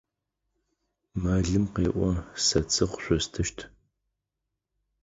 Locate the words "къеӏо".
1.73-2.09